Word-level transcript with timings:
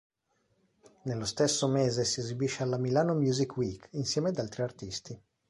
Nello 1.03 1.25
stesso 1.25 1.67
mese 1.67 2.05
si 2.05 2.21
esibisce 2.21 2.63
alla 2.63 2.79
Milano 2.79 3.13
Music 3.13 3.55
Week 3.57 3.87
insieme 3.91 4.29
ad 4.29 4.39
altri 4.39 4.63
artisti. 4.63 5.21